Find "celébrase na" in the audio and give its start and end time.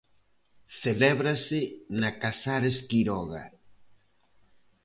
0.81-2.09